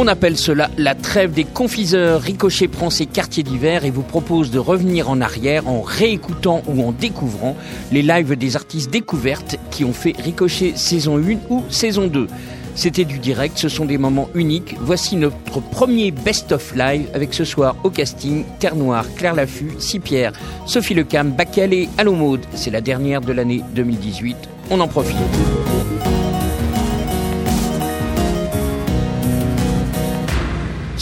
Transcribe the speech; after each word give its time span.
On 0.00 0.06
appelle 0.06 0.36
cela 0.36 0.70
la 0.78 0.94
trêve 0.94 1.32
des 1.32 1.42
confiseurs. 1.42 2.20
Ricochet 2.20 2.68
prend 2.68 2.88
ses 2.88 3.04
quartiers 3.04 3.42
d'hiver 3.42 3.84
et 3.84 3.90
vous 3.90 4.04
propose 4.04 4.52
de 4.52 4.60
revenir 4.60 5.10
en 5.10 5.20
arrière 5.20 5.66
en 5.66 5.82
réécoutant 5.82 6.62
ou 6.68 6.84
en 6.84 6.92
découvrant 6.92 7.56
les 7.90 8.02
lives 8.02 8.36
des 8.36 8.54
artistes 8.54 8.92
découvertes 8.92 9.56
qui 9.72 9.84
ont 9.84 9.92
fait 9.92 10.14
Ricochet 10.16 10.74
saison 10.76 11.18
1 11.18 11.50
ou 11.50 11.64
saison 11.68 12.06
2. 12.06 12.28
C'était 12.76 13.04
du 13.04 13.18
direct, 13.18 13.58
ce 13.58 13.68
sont 13.68 13.86
des 13.86 13.98
moments 13.98 14.28
uniques. 14.36 14.76
Voici 14.78 15.16
notre 15.16 15.60
premier 15.60 16.12
best-of 16.12 16.76
live 16.76 17.08
avec 17.12 17.34
ce 17.34 17.42
soir 17.42 17.74
au 17.82 17.90
casting 17.90 18.44
Terre 18.60 18.76
Noire, 18.76 19.04
Claire 19.16 19.34
Laffut, 19.34 19.72
Sipierre, 19.80 20.32
Sophie 20.64 20.94
Lecam, 20.94 21.32
Bacal 21.32 21.72
et 21.74 21.88
Allo 21.98 22.38
C'est 22.54 22.70
la 22.70 22.80
dernière 22.80 23.20
de 23.20 23.32
l'année 23.32 23.64
2018. 23.74 24.36
On 24.70 24.78
en 24.78 24.86
profite. 24.86 25.16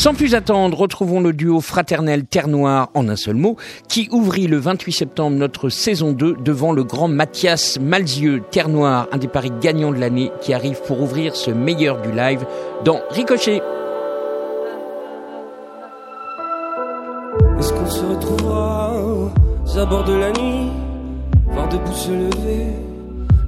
Sans 0.06 0.14
plus 0.14 0.36
attendre, 0.36 0.78
retrouvons 0.78 1.18
le 1.18 1.32
duo 1.32 1.60
fraternel 1.60 2.26
Terre 2.26 2.46
Noire 2.46 2.90
en 2.94 3.08
un 3.08 3.16
seul 3.16 3.34
mot, 3.34 3.56
qui 3.88 4.08
ouvrit 4.12 4.46
le 4.46 4.56
28 4.56 4.92
septembre 4.92 5.36
notre 5.36 5.68
saison 5.68 6.12
2 6.12 6.36
devant 6.44 6.70
le 6.70 6.84
grand 6.84 7.08
Mathias 7.08 7.80
Malzieux, 7.80 8.40
Terre 8.52 8.68
Noire, 8.68 9.08
un 9.10 9.16
des 9.16 9.26
paris 9.26 9.50
gagnants 9.60 9.90
de 9.90 9.98
l'année, 9.98 10.30
qui 10.40 10.54
arrive 10.54 10.80
pour 10.86 11.02
ouvrir 11.02 11.34
ce 11.34 11.50
meilleur 11.50 12.00
du 12.02 12.12
live 12.12 12.46
dans 12.84 13.00
Ricochet. 13.10 13.60
Est-ce 17.58 17.72
qu'on 17.72 17.90
se 17.90 18.04
retrouvera 18.04 18.94
aux 19.02 19.76
abords 19.76 20.04
de 20.04 20.14
la 20.14 20.30
nuit, 20.30 20.70
voir 21.46 21.68
debout 21.68 21.92
se 21.92 22.12
lever? 22.12 22.66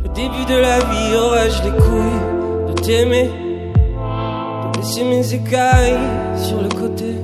Le 0.02 0.08
début 0.12 0.44
de 0.48 0.58
la 0.60 0.80
vie, 0.80 1.16
aurais-je 1.18 1.62
de 1.62 2.82
t'aimer? 2.82 3.47
Laisser 4.78 5.02
mes 5.02 5.34
écailles 5.34 5.98
sur 6.36 6.62
le 6.62 6.68
côté. 6.68 7.16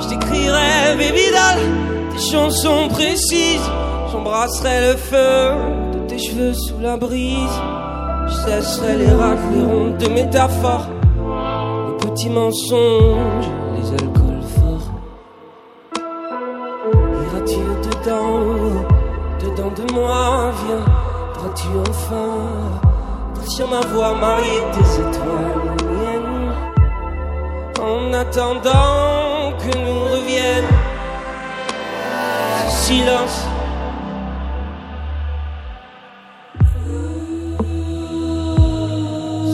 Je 0.00 0.08
t'écrirai, 0.08 0.96
baby 0.96 1.26
doll, 1.30 1.60
des 2.10 2.22
chansons 2.22 2.88
précises. 2.88 3.70
J'embrasserai 4.10 4.92
le 4.92 4.96
feu 4.96 5.92
de 5.92 5.98
tes 6.08 6.18
cheveux 6.18 6.54
sous 6.54 6.78
la 6.80 6.96
brise. 6.96 7.60
Je 8.28 8.32
cesserai 8.32 8.96
les 8.96 9.12
racles, 9.12 9.42
les 9.54 9.62
rondes 9.62 9.98
de 9.98 10.08
métaphores. 10.08 10.88
Les 11.88 12.08
petits 12.08 12.30
mensonges, 12.30 13.50
les 13.76 13.90
alcools 13.90 14.46
forts. 14.56 14.90
Iras-tu 17.26 17.60
dedans, 17.88 18.86
dedans 19.38 19.72
de 19.76 19.92
moi, 19.92 20.50
viendras-tu 20.64 21.68
enfin? 21.90 22.80
Sur 23.48 23.68
ma 23.68 23.80
voix 23.80 24.14
marier 24.14 24.62
tes 24.72 25.00
étoiles 25.00 25.91
en 27.82 28.12
attendant 28.12 29.52
que 29.58 29.76
nous 29.76 30.04
revienne 30.04 30.64
ce 32.68 32.86
silence. 32.86 33.46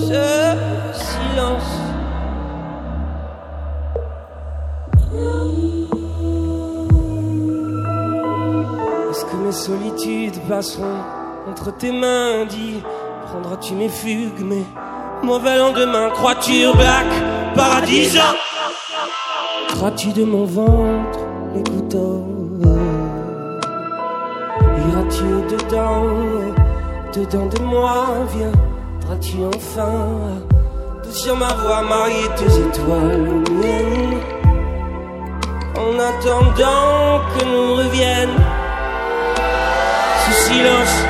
Ce 0.06 0.56
silence. 0.92 1.72
Est-ce 9.10 9.24
que 9.24 9.36
mes 9.36 9.52
solitudes 9.52 10.38
passeront 10.48 10.84
entre 11.48 11.74
tes 11.76 11.92
mains 11.92 12.44
Dis, 12.46 12.82
prendras-tu 13.26 13.72
mes 13.74 13.88
fugues, 13.88 14.40
mes 14.40 14.64
mauvais 15.22 15.56
lendemain 15.56 16.10
Crois-tu 16.10 16.70
black? 16.74 17.06
Paradisant 17.59 18.34
Crois-tu 19.75 20.09
de 20.12 20.25
mon 20.25 20.45
ventre 20.45 21.20
les 21.55 21.64
couteaux 21.73 22.24
Iras-tu 24.89 25.29
dedans, 25.52 26.07
dedans 27.14 27.48
de 27.55 27.61
moi 27.63 27.95
Viendras-tu 28.35 29.36
enfin? 29.55 29.98
Sur 31.11 31.36
ma 31.36 31.52
voix 31.55 31.83
marier 31.83 32.29
tes 32.36 32.52
étoiles 32.67 33.42
miennes 33.61 34.20
En 35.83 35.92
attendant 36.11 37.20
que 37.33 37.45
nous 37.51 37.74
revienne 37.77 38.36
ce 40.24 40.33
silence 40.45 41.08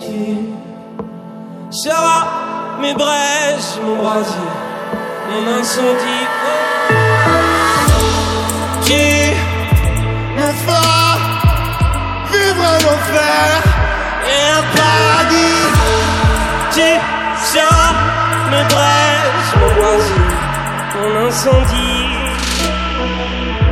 Tu 0.00 0.08
seras 1.70 2.78
mes 2.80 2.94
braises, 2.94 3.78
mon 3.84 3.96
brasier, 3.96 4.50
mon 5.28 5.42
incendie. 5.58 6.26
Tu 8.84 9.04
me 10.36 10.48
feras 10.64 11.18
vivre 12.32 12.64
un 12.64 12.82
enfer 12.94 13.62
et 14.24 14.42
un 14.58 14.64
paradis? 14.74 15.68
Tu 16.72 16.88
seras 17.52 17.92
mes 18.50 18.64
braises, 18.72 19.50
mon 19.60 19.72
brasier, 19.80 20.28
mon 20.96 21.12
incendie? 21.26 22.08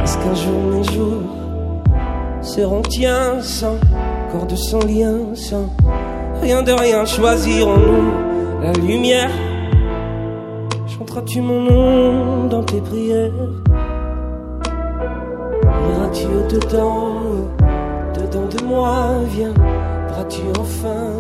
Est-ce 0.04 0.16
qu'un 0.18 0.34
jour 0.34 0.60
mes 0.72 0.84
jours 0.92 1.22
seront 2.42 2.82
tiens 2.82 3.40
sans 3.40 3.78
de 4.46 4.56
sans 4.56 4.80
lien, 4.80 5.34
sans 5.34 5.68
rien 6.41 6.62
de 6.62 6.72
rien, 6.72 7.04
choisirons-nous 7.04 8.62
la 8.62 8.72
lumière. 8.72 9.31
Chanteras-tu 10.87 11.41
mon 11.41 11.60
nom 11.60 12.47
dans 12.49 12.62
tes 12.62 12.81
prières? 12.81 13.32
Iras-tu 15.91 16.26
au-dedans, 16.26 17.12
dedans 18.15 18.49
de 18.56 18.65
moi? 18.65 18.94
Viendras-tu 19.28 20.43
enfin 20.59 21.12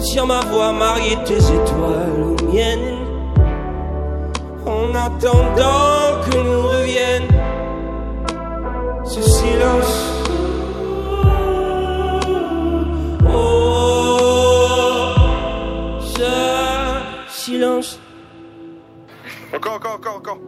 sur 0.00 0.26
ma 0.26 0.40
voix 0.42 0.72
marier 0.72 1.16
tes 1.24 1.38
étoiles 1.38 2.22
aux 2.22 2.52
miennes? 2.52 2.96
En 4.64 4.94
attendant 4.94 6.20
que 6.24 6.36
nous 6.36 6.62
revienne 6.68 7.28
ce 9.04 9.22
silence 9.22 10.17
Encore, 19.58 19.74
encore, 19.74 19.96
encore, 19.96 20.16
encore. 20.18 20.40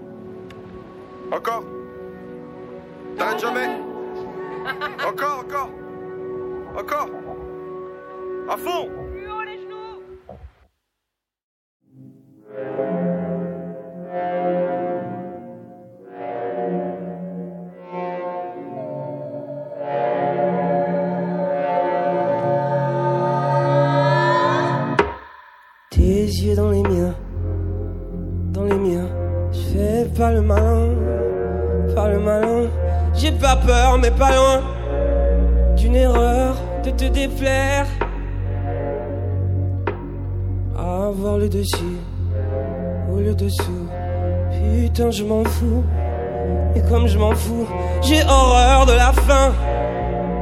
Encore. 1.33 1.65
T'arrêtes 3.19 3.41
jamais. 3.41 3.69
Encore, 5.05 5.41
encore. 5.41 5.71
Encore. 6.79 7.09
À 8.49 8.57
fond. 8.57 8.89
pas 12.77 12.90
pas 33.41 33.57
peur, 33.57 33.99
mais 33.99 34.11
pas 34.11 34.31
loin 34.37 34.61
d'une 35.77 35.97
erreur 35.97 36.57
de 36.85 36.91
te 36.91 37.07
déplaire. 37.07 37.87
Avoir 40.79 41.39
le 41.39 41.49
dessus 41.49 41.99
ou 43.11 43.19
le 43.19 43.35
dessous, 43.35 43.87
putain, 44.51 45.11
je 45.11 45.25
m'en 45.25 45.45
fous. 45.45 45.83
Et 46.75 46.83
comme 46.83 47.07
je 47.07 47.19
m'en 47.19 47.35
fous, 47.35 47.67
j'ai 48.03 48.23
horreur 48.25 48.87
de 48.87 48.93
la 48.93 49.13
fin. 49.13 49.53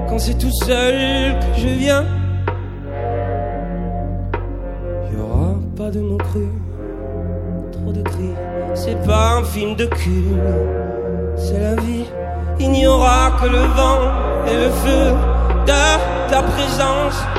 Quand 0.08 0.18
c'est 0.18 0.38
tout 0.38 0.52
seul 0.64 1.38
que 1.38 1.60
je 1.60 1.68
viens, 1.68 2.04
y 5.12 5.16
aura 5.20 5.54
pas 5.76 5.90
de 5.90 6.00
mots 6.00 6.18
crus, 6.18 6.48
trop 7.72 7.92
de 7.92 8.02
cris 8.02 8.34
c'est 8.74 9.02
pas 9.04 9.38
un 9.38 9.44
film 9.44 9.74
de 9.74 9.86
cul, 9.86 10.24
c'est 11.36 11.60
la 11.60 11.74
vie. 11.74 12.04
Il 12.60 12.70
n'y 12.70 12.86
aura 12.86 13.32
que 13.40 13.46
le 13.46 13.58
vent 13.58 14.00
et 14.46 14.54
le 14.54 14.70
feu 14.70 15.14
de 15.66 16.30
ta 16.30 16.42
présence. 16.42 17.37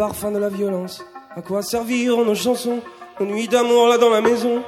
Parfum 0.00 0.30
de 0.30 0.38
la 0.38 0.48
violence. 0.48 1.04
À 1.36 1.42
quoi 1.42 1.60
serviront 1.60 2.24
nos 2.24 2.34
chansons, 2.34 2.78
nos 3.20 3.26
nuits 3.26 3.48
d'amour 3.48 3.86
là 3.86 3.98
dans 3.98 4.08
la 4.08 4.22
maison? 4.22 4.62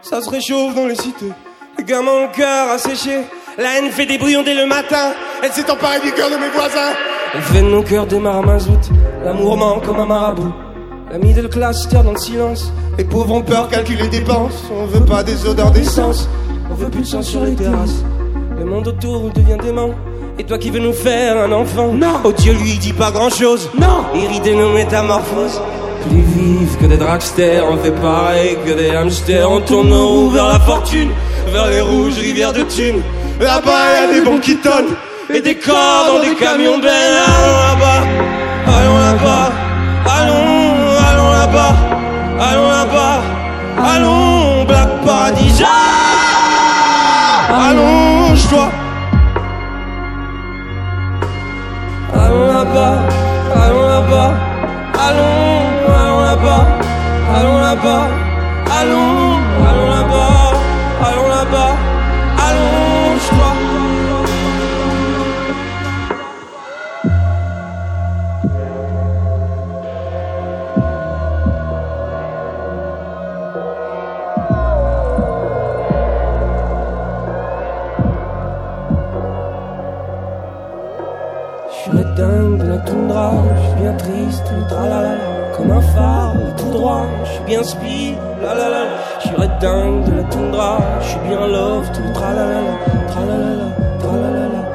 Ça 0.00 0.22
se 0.22 0.30
réchauffe 0.30 0.74
dans 0.74 0.86
les 0.86 0.94
cités, 0.94 1.30
les 1.76 1.84
gamins 1.84 2.24
au 2.24 2.28
cœur 2.34 2.70
asséché. 2.70 3.18
La 3.58 3.76
haine 3.76 3.90
fait 3.90 4.06
des 4.06 4.16
brouillons 4.16 4.42
dès 4.42 4.54
le 4.54 4.64
matin, 4.64 5.12
elle 5.42 5.52
s'est 5.52 5.70
emparée 5.70 6.00
du 6.00 6.10
cœur 6.12 6.30
de 6.30 6.36
mes 6.36 6.48
voisins. 6.48 6.94
Elle 7.34 7.42
fait 7.42 7.60
de 7.60 7.68
nos 7.68 7.82
cœurs 7.82 8.06
des 8.06 8.18
maramazoutes, 8.18 8.88
l'amour 9.22 9.58
ment 9.58 9.78
comme 9.78 10.00
un 10.00 10.06
marabout. 10.06 10.54
La 11.10 11.18
middle 11.18 11.50
class 11.50 11.86
terre 11.90 12.02
dans 12.02 12.12
le 12.12 12.18
silence, 12.18 12.72
les 12.96 13.04
pauvres 13.04 13.34
ont 13.34 13.42
peur, 13.42 13.68
calculent 13.68 14.00
les 14.00 14.08
dépenses. 14.08 14.64
On 14.72 14.86
veut 14.86 15.04
pas 15.04 15.22
des 15.22 15.46
odeurs 15.46 15.70
d'essence, 15.70 16.30
on 16.70 16.74
veut 16.74 16.88
plus 16.88 17.02
de 17.02 17.06
sang 17.08 17.20
sur 17.20 17.44
les 17.44 17.54
terrasses. 17.54 18.02
Le 18.56 18.64
monde 18.64 18.88
autour 18.88 19.30
devient 19.32 19.58
dément. 19.62 19.90
Et 20.40 20.44
toi 20.44 20.56
qui 20.56 20.70
veux 20.70 20.78
nous 20.78 20.92
faire 20.92 21.36
un 21.36 21.50
enfant. 21.50 21.88
Non. 21.92 22.20
Oh 22.22 22.32
Dieu 22.32 22.52
lui 22.52 22.78
dit 22.78 22.92
pas 22.92 23.10
grand 23.10 23.28
chose 23.30 23.68
Non. 23.76 24.04
Irriter 24.14 24.54
nos 24.54 24.72
métamorphoses. 24.72 25.60
Plus 26.08 26.20
vifs 26.20 26.78
que 26.80 26.86
des 26.86 26.96
dragsters 26.96 27.64
On 27.68 27.76
fait 27.76 27.90
pareil 27.90 28.56
que 28.64 28.72
des 28.72 28.90
hamsters. 28.90 29.50
On 29.50 29.60
tourne 29.60 29.88
nos 29.88 30.06
roues 30.06 30.30
vers 30.30 30.46
la 30.46 30.60
fortune 30.60 31.10
Vers 31.52 31.66
les 31.66 31.80
rouges 31.80 32.18
rivières 32.18 32.52
de 32.52 32.62
thunes. 32.62 33.02
Là-bas 33.40 34.00
y 34.00 34.04
a 34.04 34.12
des 34.12 34.20
bons 34.20 34.38
qui 34.38 34.56
tonnent 34.56 34.94
Et 35.34 35.40
des 35.40 35.56
corps 35.56 36.06
dans 36.06 36.20
des 36.20 36.36
camions 36.36 36.78
bennes 36.78 37.18
Allons 37.26 37.58
là-bas 37.68 38.06
Allons 38.66 38.98
là-bas 38.98 39.52
Allons, 40.06 40.96
allons 41.10 41.30
là-bas 41.30 41.74
Allons 42.40 42.68
là-bas 42.68 43.22
Allons, 43.80 44.64
Black 44.64 44.88
Paradis. 45.04 45.62
Allonge-toi 47.50 48.68
Allons 52.28 52.52
là-bas, 52.52 52.98
allons 53.56 53.88
là-bas, 53.88 54.30
allons, 55.06 55.94
allons 55.98 56.20
là-bas, 56.20 56.66
allons 57.34 57.58
là-bas, 57.58 58.04
allons, 58.78 59.38
allons 59.66 59.88
là-bas, 59.96 60.52
allons 61.06 61.28
là-bas, 61.28 61.72
triste, 83.94 84.44
comme 85.56 85.70
un 85.70 85.80
phare, 85.80 86.34
tout 86.56 86.70
droit, 86.70 87.06
je 87.24 87.30
suis 87.30 87.44
bien 87.44 87.62
speed, 87.62 88.16
la 88.42 88.54
la 88.54 88.86
je 89.20 89.28
suis 89.28 89.36
dingue 89.60 90.04
de 90.04 90.16
la 90.18 90.24
toundra, 90.24 90.78
je 91.00 91.08
suis 91.08 91.20
bien 91.28 91.46
love, 91.46 91.90
tout 91.92 92.12
tralalala, 92.14 92.74
tralalala, 93.08 93.68
tralalala. 93.98 94.67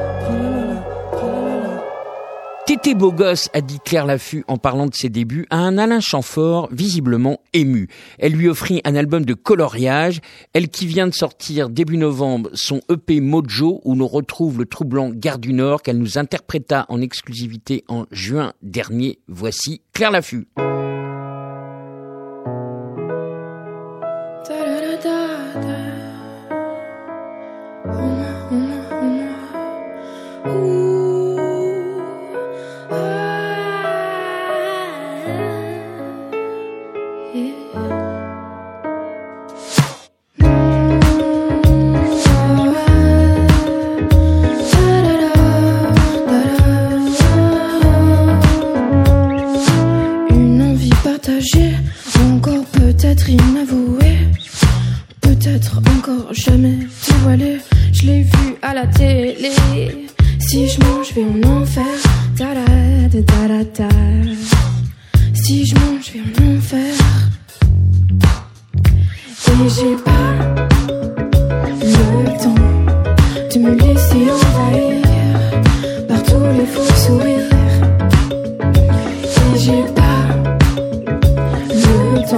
Tété 2.73 2.95
beau 2.95 3.11
gosse, 3.11 3.51
a 3.53 3.61
dit 3.61 3.77
Claire 3.85 4.07
Laffut 4.07 4.43
en 4.47 4.57
parlant 4.57 4.87
de 4.87 4.95
ses 4.95 5.09
débuts 5.09 5.45
à 5.51 5.57
un 5.57 5.77
Alain 5.77 5.99
Chamfort 5.99 6.69
visiblement 6.71 7.39
ému. 7.53 7.87
Elle 8.17 8.33
lui 8.33 8.49
offrit 8.49 8.81
un 8.83 8.95
album 8.95 9.25
de 9.25 9.35
coloriage, 9.35 10.21
elle 10.53 10.69
qui 10.69 10.87
vient 10.87 11.05
de 11.05 11.13
sortir 11.13 11.69
début 11.69 11.97
novembre 11.97 12.49
son 12.55 12.81
EP 12.89 13.21
Mojo 13.21 13.79
où 13.85 13.93
l'on 13.93 14.07
retrouve 14.07 14.57
le 14.57 14.65
troublant 14.65 15.11
Gare 15.11 15.37
du 15.37 15.53
Nord 15.53 15.83
qu'elle 15.83 15.99
nous 15.99 16.17
interpréta 16.17 16.87
en 16.89 16.99
exclusivité 16.99 17.83
en 17.89 18.07
juin 18.09 18.53
dernier. 18.63 19.19
Voici 19.27 19.83
Claire 19.93 20.09
Laffut. 20.09 20.47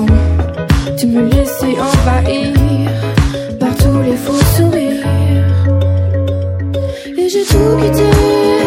De 0.01 1.05
me 1.05 1.29
laisser 1.29 1.77
envahir 1.79 2.53
par 3.59 3.73
tous 3.77 4.01
les 4.01 4.17
faux 4.17 4.43
sourires. 4.57 5.05
Et 7.17 7.29
j'ai 7.29 7.43
tout 7.45 7.77
quitté 7.79 8.64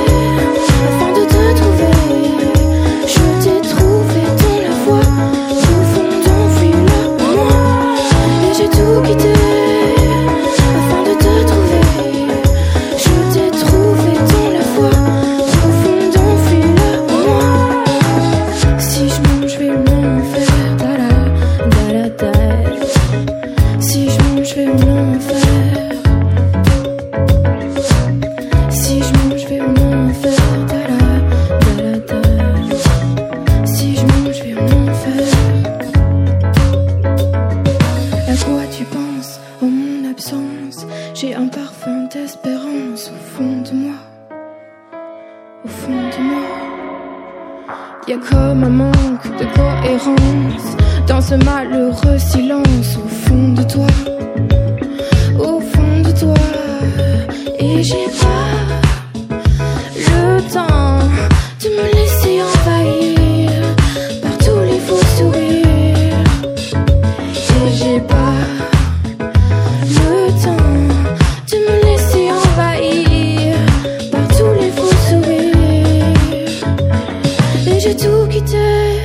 j'ai 77.89 77.97
tout 77.97 78.27
quitté 78.29 79.01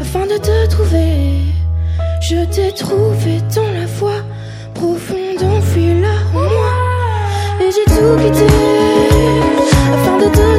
afin 0.00 0.26
de 0.26 0.38
te 0.38 0.66
trouver. 0.68 1.52
Je 2.22 2.44
t'ai 2.46 2.72
trouvé 2.72 3.42
dans 3.54 3.72
la 3.78 3.86
foi 3.86 4.16
profonde 4.72 5.42
enfuie 5.42 6.00
là 6.00 6.14
en 6.34 6.44
moi. 6.58 6.74
Et 7.60 7.70
j'ai 7.74 7.84
tout 7.94 8.16
quitté 8.22 8.46
afin 9.94 10.16
de 10.18 10.28
te 10.38 10.53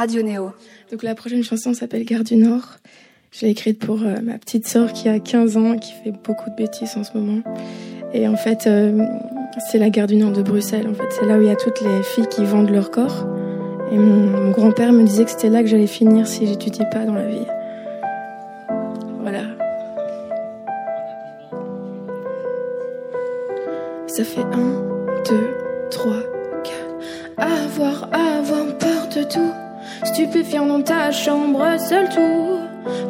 Radio 0.00 0.22
Néo. 0.22 0.52
Donc 0.90 1.02
la 1.02 1.14
prochaine 1.14 1.42
chanson 1.42 1.74
s'appelle 1.74 2.06
Gare 2.06 2.24
du 2.24 2.36
Nord. 2.36 2.78
Je 3.32 3.44
l'ai 3.44 3.50
écrite 3.50 3.78
pour 3.78 4.02
euh, 4.02 4.22
ma 4.22 4.38
petite 4.38 4.66
sœur 4.66 4.94
qui 4.94 5.10
a 5.10 5.20
15 5.20 5.58
ans 5.58 5.74
et 5.74 5.78
qui 5.78 5.92
fait 5.92 6.10
beaucoup 6.10 6.48
de 6.48 6.56
bêtises 6.56 6.96
en 6.96 7.04
ce 7.04 7.18
moment. 7.18 7.42
Et 8.14 8.26
en 8.26 8.36
fait, 8.36 8.66
euh, 8.66 9.04
c'est 9.70 9.76
la 9.76 9.90
gare 9.90 10.06
du 10.06 10.16
Nord 10.16 10.32
de 10.32 10.40
Bruxelles. 10.40 10.88
En 10.88 10.94
fait, 10.94 11.04
c'est 11.10 11.26
là 11.26 11.36
où 11.36 11.42
il 11.42 11.48
y 11.48 11.50
a 11.50 11.54
toutes 11.54 11.82
les 11.82 12.02
filles 12.02 12.28
qui 12.28 12.46
vendent 12.46 12.70
leur 12.70 12.90
corps. 12.90 13.26
Et 13.92 13.98
mon, 13.98 14.40
mon 14.40 14.50
grand-père 14.52 14.90
me 14.90 15.04
disait 15.04 15.26
que 15.26 15.32
c'était 15.32 15.50
là 15.50 15.60
que 15.60 15.68
j'allais 15.68 15.86
finir 15.86 16.26
si 16.26 16.46
j'étudiais 16.46 16.88
pas 16.90 17.04
dans 17.04 17.12
la 17.12 17.26
vie. 17.26 17.46
Voilà. 19.20 19.42
Ça 24.06 24.24
fait 24.24 24.40
un, 24.40 24.82
deux, 25.28 25.50
trois, 25.90 26.22
quatre. 26.64 27.36
Avoir, 27.36 28.08
avoir 28.14 28.78
peur 28.78 29.06
de 29.14 29.24
tout. 29.24 29.59
Stupéfiant 30.04 30.66
dans 30.66 30.82
ta 30.82 31.12
chambre, 31.12 31.62
seul 31.78 32.08
tout. 32.08 32.58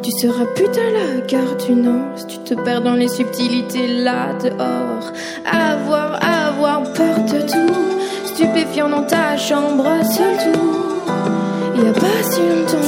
Tu 0.03 0.11
seras 0.11 0.45
putain 0.55 0.89
la 0.93 1.25
gare 1.25 1.55
du 1.65 1.73
Nord 1.73 2.17
si 2.17 2.25
tu 2.27 2.37
te 2.39 2.53
perds 2.53 2.81
dans 2.81 2.95
les 2.95 3.07
subtilités 3.07 3.87
là 3.87 4.33
dehors. 4.43 5.11
Avoir, 5.45 6.19
avoir 6.21 6.83
peur 6.93 7.17
de 7.25 7.41
tout. 7.41 7.73
Stupéfiant 8.25 8.89
dans 8.89 9.03
ta 9.03 9.37
chambre, 9.37 9.85
seul 10.03 10.53
tout. 10.53 10.91
Il 11.75 11.83
y 11.83 11.87
a 11.87 11.93
pas 11.93 12.21
si 12.23 12.39
longtemps, 12.41 12.87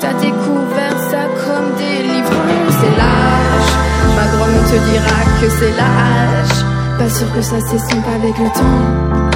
t'as 0.00 0.14
découvert 0.14 0.98
ça 1.10 1.24
comme 1.44 1.76
des 1.78 2.02
livres. 2.02 2.42
C'est 2.68 2.96
l'âge, 2.98 3.72
ma 4.16 4.26
grand-mère 4.36 4.66
te 4.66 4.78
dira 4.90 5.20
que 5.40 5.48
c'est 5.58 5.74
l'âge. 5.76 6.64
Pas 6.98 7.08
sûr 7.08 7.32
que 7.34 7.40
ça 7.40 7.60
s'estompe 7.60 8.06
avec 8.14 8.38
le 8.38 8.46
temps. 8.52 9.30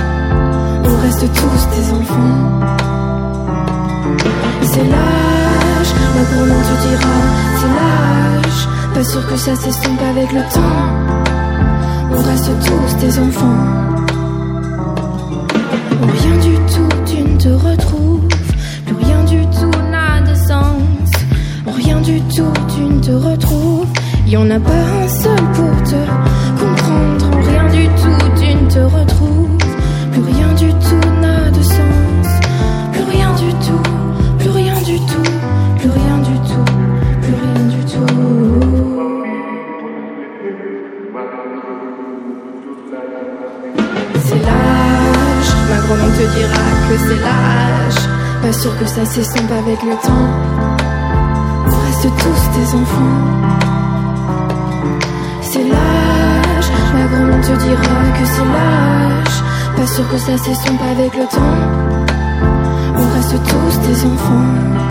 On 0.84 1.02
reste 1.02 1.26
tous 1.32 1.76
des 1.76 1.92
enfants. 1.94 2.93
C'est 4.62 4.84
l'âge, 4.84 5.90
ma 6.14 6.22
grand-mère 6.30 6.64
te 6.68 6.88
dira, 6.88 7.14
c'est 7.58 7.72
l'âge. 7.78 8.68
Pas 8.94 9.04
sûr 9.04 9.26
que 9.26 9.36
ça 9.36 9.54
s'estompe 9.56 10.02
avec 10.10 10.32
le 10.32 10.40
temps. 10.52 11.14
On 12.12 12.22
reste 12.22 12.50
tous 12.66 12.96
des 13.04 13.18
enfants. 13.18 13.94
Rien 16.02 16.36
du 16.48 16.54
tout, 16.72 16.96
tu 17.06 17.22
ne 17.22 17.36
te 17.36 17.48
retrouves. 17.48 18.28
Plus 18.86 18.96
rien 19.04 19.24
du 19.24 19.40
tout 19.46 19.70
n'a 19.90 20.20
de 20.20 20.34
sens. 20.34 21.10
Rien 21.66 22.00
du 22.00 22.20
tout, 22.34 22.52
tu 22.74 22.82
ne 22.82 23.00
te 23.00 23.10
retrouves. 23.10 23.86
Y 24.26 24.36
en 24.36 24.50
a 24.50 24.60
pas 24.60 24.84
un 25.02 25.08
seul 25.08 25.44
pour 25.54 25.82
te 25.82 26.00
comprendre. 26.60 27.26
Rien 27.48 27.64
du 27.70 27.86
tout, 28.00 28.40
tu 28.40 28.54
ne 28.54 28.70
te 28.70 28.78
retrouves. 28.78 29.58
Plus 30.12 30.22
rien 30.22 30.53
ma 45.84 45.94
grand-mère 45.94 46.16
te 46.16 46.26
dira 46.36 46.64
que 46.88 46.98
c'est 46.98 47.20
l'âge. 47.20 48.08
Pas 48.42 48.52
sûr 48.52 48.78
que 48.78 48.86
ça 48.86 49.04
s'estompe 49.04 49.50
avec 49.50 49.82
le 49.82 49.92
temps. 50.02 50.30
On 51.66 51.76
reste 51.86 52.08
tous 52.22 52.58
des 52.58 52.74
enfants. 52.74 53.20
C'est 55.42 55.64
l'âge, 55.64 56.68
ma 56.94 57.06
grand-mère 57.06 57.40
te 57.40 57.52
dira 57.64 57.96
que 58.18 58.24
c'est 58.24 58.48
l'âge. 58.54 59.36
Pas 59.76 59.86
sûr 59.86 60.08
que 60.08 60.18
ça 60.18 60.38
s'estompe 60.38 60.82
avec 60.90 61.14
le 61.16 61.26
temps. 61.26 61.60
On 62.96 63.14
reste 63.14 63.36
tous 63.44 63.78
des 63.88 64.06
enfants. 64.06 64.83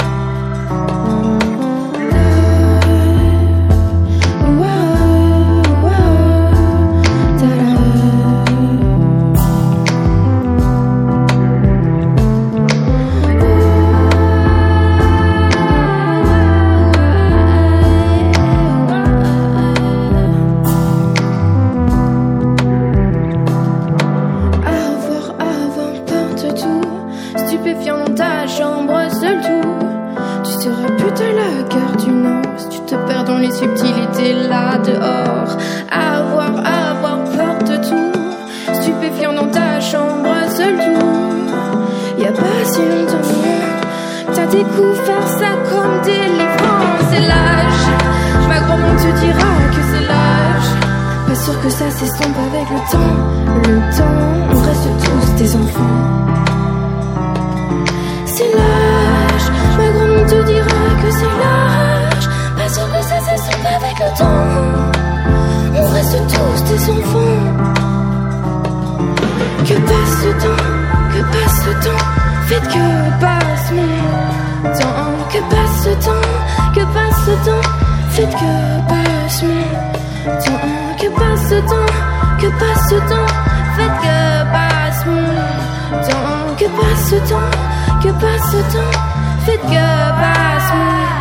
Comme 45.73 46.01
délivrance. 46.03 47.03
C'est 47.09 47.25
l'âge, 47.31 47.85
ma 48.47 48.59
grand-mère 48.65 48.97
te 49.03 49.11
dira 49.21 49.49
que 49.73 49.81
c'est 49.89 50.05
l'âge. 50.11 50.69
Pas 51.27 51.35
sûr 51.35 51.55
que 51.61 51.69
ça 51.69 51.89
s'estompe 51.89 52.37
avec 52.49 52.67
le 52.75 52.79
temps. 52.91 53.15
Le 53.67 53.77
temps, 53.97 54.21
on 54.53 54.59
reste 54.67 54.89
tous 55.05 55.27
des 55.41 55.55
enfants. 55.55 55.99
C'est 58.25 58.51
l'âge, 58.59 59.47
ma 59.77 59.87
grand-mère 59.95 60.27
te 60.27 60.39
dira 60.51 60.79
que 61.01 61.09
c'est 61.19 61.33
l'âge. 61.41 62.25
Pas 62.57 62.69
sûr 62.75 62.87
que 62.93 63.01
ça 63.11 63.19
s'estompe 63.27 63.67
avec 63.79 63.95
le 64.03 64.09
temps. 64.19 64.45
On 65.75 65.87
reste 65.95 66.19
tous 66.33 66.59
des 66.71 66.81
enfants. 66.97 67.41
Que 69.67 69.75
passe 69.89 70.17
le 70.25 70.33
temps, 70.43 70.65
que 71.13 71.21
passe 71.33 71.59
le 71.67 71.73
temps. 71.85 72.05
Vite 72.49 72.67
que 72.67 72.85
passe 73.21 73.71
mon 73.71 74.52
temps. 74.63 75.03
Que 75.31 75.39
passe 75.49 75.85
le 75.87 75.95
temps, 75.95 76.29
que 76.73 76.83
passe 76.93 77.27
le 77.27 77.35
temps. 77.45 77.69
Vite 78.15 78.35
que 78.41 78.53
passe 78.89 79.43
mon 79.43 79.63
temps. 80.43 80.95
Que 80.99 81.07
passe 81.09 81.51
le 81.51 81.61
temps, 81.61 81.93
que 82.39 82.47
passe 82.47 82.91
le 82.91 82.99
temps. 83.09 83.33
Faites 83.75 83.99
que 84.01 84.43
passe 84.51 85.05
mon 85.05 85.25
temps. 85.25 86.23
que 86.57 86.65
passe 86.65 87.09
ce 87.09 87.15
temps, 87.29 88.01
que 88.01 88.09
passe 88.09 88.51
ce 88.51 88.57
temps, 88.73 88.99
faites 89.45 89.61
que 89.61 90.11
passe 90.21 90.69
mon 90.73 91.12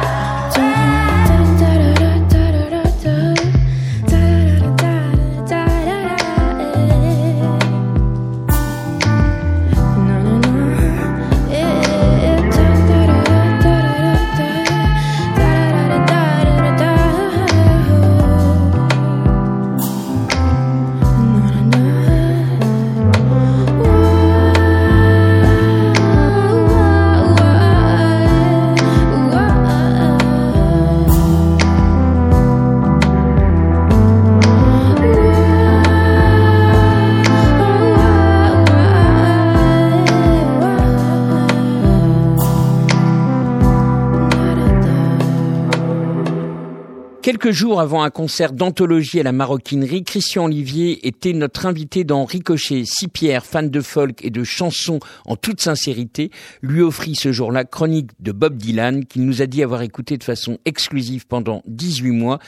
Quelques 47.23 47.53
jours 47.53 47.81
avant 47.81 48.03
un 48.03 48.11
concert 48.11 48.53
d'anthologie 48.53 49.21
à 49.21 49.23
la 49.23 49.31
maroquinerie, 49.31 50.03
Christian 50.03 50.47
Olivier 50.47 51.07
était 51.07 51.33
notre 51.33 51.67
invité 51.67 52.03
dans 52.03 52.25
Ricochet. 52.25 52.83
Pierre, 53.13 53.47
fan 53.47 53.71
de 53.71 53.81
folk 53.81 54.25
et 54.25 54.31
de 54.31 54.43
chansons 54.43 54.99
en 55.25 55.37
toute 55.37 55.61
sincérité, 55.61 56.33
lui 56.63 56.83
offrit 56.83 57.15
ce 57.15 57.31
jour-là 57.31 57.63
chronique 57.65 58.11
de 58.19 58.33
Bob 58.33 58.57
Dylan 58.57 59.05
qu'il 59.05 59.25
nous 59.25 59.41
a 59.41 59.47
dit 59.47 59.63
avoir 59.63 59.83
écouté 59.83 60.19
de 60.19 60.25
façon 60.25 60.59
exclusive 60.65 61.29
pendant 61.29 61.63
18 61.69 62.11
mois. 62.11 62.41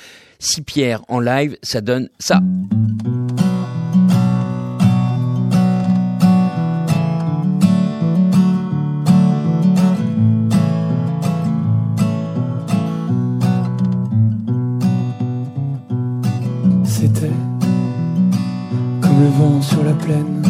Pierre 0.66 1.02
en 1.06 1.20
live, 1.20 1.56
ça 1.62 1.80
donne 1.80 2.08
ça. 2.18 2.40
Le 19.20 19.28
vent 19.28 19.60
sur 19.62 19.82
la 19.84 19.92
plaine. 19.92 20.42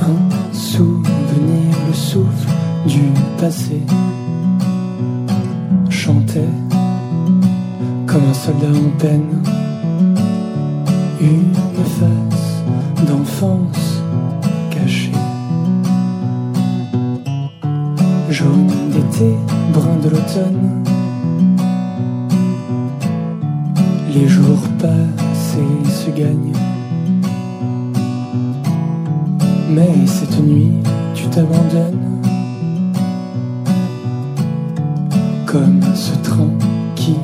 Un 0.00 0.54
souvenir, 0.54 1.74
le 1.88 1.94
souffle 1.94 2.48
du 2.86 3.10
passé. 3.38 3.82
Chantait 5.90 6.52
comme 8.06 8.24
un 8.30 8.34
soldat 8.34 8.68
en 8.68 8.98
peine. 8.98 9.42
Une 11.20 11.54
face 11.98 12.62
d'enfance 13.06 14.02
cachée. 14.70 15.12
Jaune 18.30 18.70
d'été, 18.90 19.34
brun 19.72 19.96
de 20.02 20.10
l'automne. 20.10 20.84
Les 24.14 24.28
jours 24.28 24.62
passés 24.78 25.90
se 25.90 26.10
gagnent. 26.10 26.65
Mais 29.68 30.06
cette 30.06 30.38
nuit, 30.40 30.72
tu 31.14 31.26
t'abandonnes. 31.28 32.20
Comme 35.46 35.80
ce 35.94 36.14
train 36.22 36.50
qui 36.94 37.16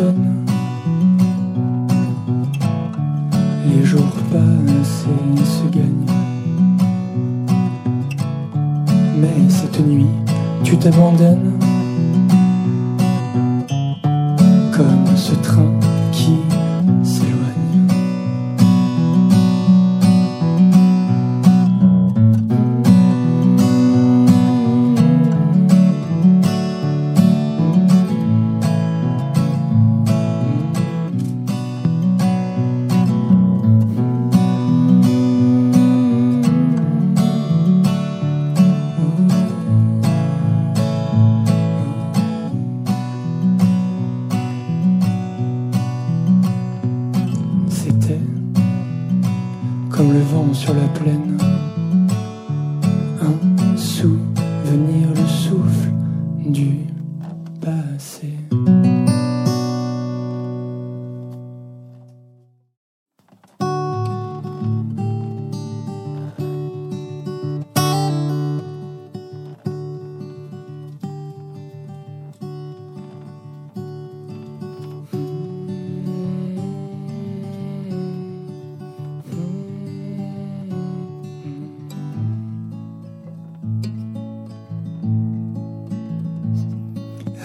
often 0.00 0.47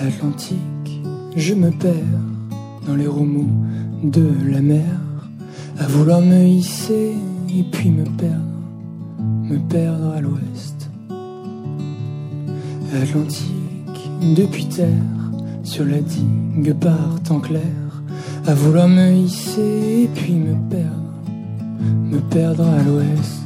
Atlantique, 0.05 1.01
je 1.37 1.53
me 1.53 1.71
perds 1.71 2.19
dans 2.85 2.95
les 2.95 3.07
remous 3.07 3.49
de 4.03 4.27
la 4.51 4.61
mer, 4.61 4.99
à 5.79 5.87
vouloir 5.87 6.19
me 6.19 6.45
hisser 6.45 7.13
et 7.49 7.63
puis 7.63 7.89
me 7.89 8.03
perdre, 8.03 8.59
me 9.43 9.57
perdre 9.69 10.13
à 10.13 10.19
l'ouest. 10.19 10.89
Atlantique, 13.01 14.09
depuis 14.35 14.65
terre, 14.65 14.87
sur 15.63 15.85
la 15.85 15.99
digue 15.99 16.73
par 16.73 17.21
temps 17.23 17.39
clair, 17.39 17.61
à 18.45 18.53
vouloir 18.53 18.89
me 18.89 19.13
hisser 19.13 20.03
et 20.03 20.09
puis 20.13 20.33
me 20.33 20.55
perdre, 20.69 20.91
me 22.11 22.19
perdre 22.19 22.67
à 22.67 22.83
l'ouest. 22.83 23.43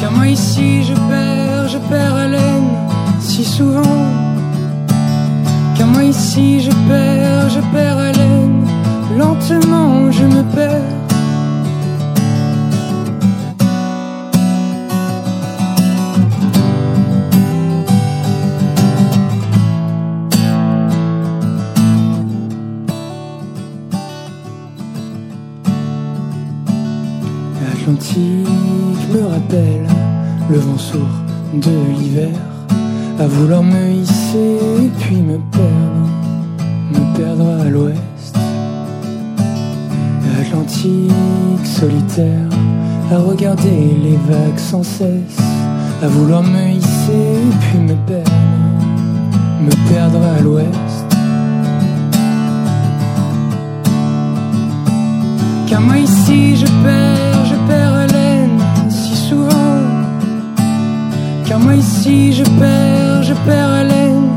Car 0.00 0.12
moi 0.12 0.28
ici 0.28 0.84
je 0.84 0.94
perds, 0.94 1.49
je 1.72 1.78
perds 1.78 2.16
haleine 2.16 2.70
si 3.20 3.44
souvent. 3.44 4.00
Car 5.76 5.86
moi 5.86 6.04
ici 6.04 6.60
je 6.60 6.72
perds, 6.88 7.48
je 7.50 7.60
perds 7.72 7.98
haleine, 7.98 8.66
lentement 9.16 10.10
je 10.10 10.24
me 10.24 10.42
perds. 10.54 10.96
L'Atlantique 27.62 29.04
me 29.12 29.22
rappelle 29.26 29.86
le 30.50 30.58
vent 30.58 30.78
sourd 30.78 31.29
de 31.54 31.98
l'hiver, 31.98 32.38
à 33.18 33.26
vouloir 33.26 33.62
me 33.62 33.90
hisser 33.90 34.90
puis 35.00 35.16
me 35.16 35.38
perdre, 35.50 36.08
me 36.92 37.16
perdre 37.16 37.48
à 37.60 37.64
l'ouest. 37.64 38.36
L'Atlantique 40.38 41.66
solitaire, 41.66 42.48
à 43.12 43.18
regarder 43.18 43.96
les 44.02 44.16
vagues 44.28 44.58
sans 44.58 44.84
cesse, 44.84 45.40
à 46.02 46.06
vouloir 46.06 46.42
me 46.42 46.70
hisser 46.70 47.38
puis 47.60 47.78
me 47.78 47.94
perdre, 48.06 48.30
me 49.60 49.92
perdre 49.92 50.20
à 50.22 50.40
l'ouest. 50.40 51.06
Car 55.68 55.80
moi 55.80 55.98
ici 55.98 56.56
je 56.56 56.66
perds 56.84 57.19
Ici 62.10 62.32
je 62.32 62.44
perds, 62.58 63.22
je 63.22 63.34
perds 63.46 63.72
haleine, 63.72 64.30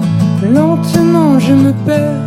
lentement 0.53 1.39
je 1.39 1.53
me 1.53 1.73
perds. 1.85 2.22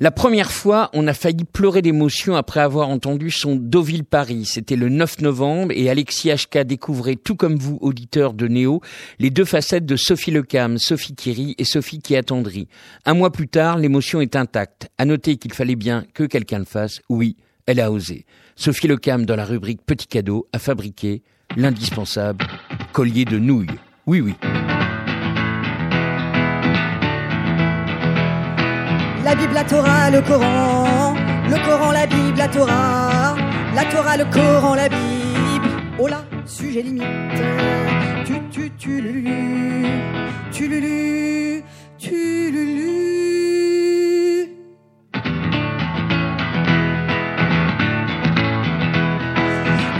La 0.00 0.12
première 0.12 0.52
fois, 0.52 0.90
on 0.92 1.08
a 1.08 1.12
failli 1.12 1.42
pleurer 1.44 1.82
d'émotion 1.82 2.36
après 2.36 2.60
avoir 2.60 2.88
entendu 2.88 3.32
son 3.32 3.56
Deauville 3.56 4.04
Paris. 4.04 4.44
C'était 4.44 4.76
le 4.76 4.88
9 4.88 5.22
novembre 5.22 5.72
et 5.74 5.90
Alexis 5.90 6.30
HK 6.30 6.58
découvrait, 6.58 7.16
tout 7.16 7.34
comme 7.34 7.56
vous, 7.56 7.78
auditeurs 7.80 8.32
de 8.32 8.46
Néo, 8.46 8.80
les 9.18 9.30
deux 9.30 9.44
facettes 9.44 9.86
de 9.86 9.96
Sophie 9.96 10.30
Lecam, 10.30 10.78
Sophie 10.78 11.16
Kiri 11.16 11.56
et 11.58 11.64
Sophie 11.64 11.98
qui 11.98 12.14
attendrit. 12.14 12.68
Un 13.06 13.14
mois 13.14 13.32
plus 13.32 13.48
tard, 13.48 13.76
l'émotion 13.76 14.20
est 14.20 14.36
intacte. 14.36 14.88
À 14.98 15.04
noter 15.04 15.36
qu'il 15.36 15.52
fallait 15.52 15.74
bien 15.74 16.04
que 16.14 16.22
quelqu'un 16.22 16.60
le 16.60 16.64
fasse. 16.64 17.00
Oui, 17.08 17.36
elle 17.66 17.80
a 17.80 17.90
osé. 17.90 18.24
Sophie 18.54 18.86
Lecam, 18.86 19.26
dans 19.26 19.36
la 19.36 19.44
rubrique 19.44 19.80
Petit 19.84 20.06
cadeau, 20.06 20.46
a 20.52 20.60
fabriqué 20.60 21.22
l'indispensable 21.56 22.46
collier 22.92 23.24
de 23.24 23.38
nouilles. 23.38 23.66
Oui, 24.06 24.20
oui. 24.20 24.34
La 29.28 29.34
Bible, 29.34 29.52
la 29.52 29.64
Torah, 29.64 30.08
le 30.10 30.22
Coran. 30.22 31.14
Le 31.50 31.56
Coran, 31.66 31.92
la 31.92 32.06
Bible, 32.06 32.38
la 32.38 32.48
Torah. 32.48 33.36
La 33.74 33.84
Torah, 33.84 34.16
le 34.16 34.24
Coran, 34.24 34.74
la 34.74 34.88
Bible. 34.88 35.68
Oh 35.98 36.08
là, 36.08 36.24
sujet 36.46 36.80
limite. 36.80 37.04
Tu, 38.24 38.40
tu, 38.50 38.70
tu, 38.78 39.02
lulu. 39.02 39.26
Tu, 40.50 40.66
lulu. 40.66 41.62
Tu, 41.98 42.50
lulu. 42.54 42.88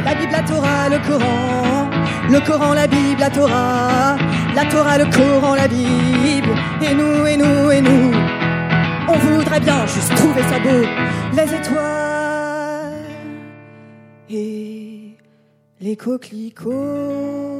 La 0.06 0.14
Bible, 0.14 0.32
la 0.32 0.42
Torah, 0.42 0.88
le 0.88 0.98
Coran. 1.06 1.90
Le 2.30 2.40
Coran, 2.40 2.72
la 2.72 2.86
Bible, 2.86 3.20
la 3.20 3.28
Torah. 3.28 4.16
La 4.54 4.64
Torah, 4.64 4.96
le 4.96 5.04
Coran, 5.04 5.54
la 5.54 5.68
Bible. 5.68 6.54
Et 6.80 6.94
nous, 6.94 7.26
et 7.26 7.36
nous. 7.36 7.57
Voudrait 9.22 9.60
bien 9.60 9.86
juste 9.86 10.14
trouver 10.14 10.42
ça 10.42 10.58
beau, 10.58 10.86
les 11.34 11.54
étoiles 11.54 12.94
et 14.30 15.16
les 15.80 15.96
coquelicots. 15.96 17.57